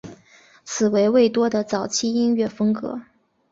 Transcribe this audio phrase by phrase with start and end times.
[0.65, 3.01] 此为魏多的早期音乐风格。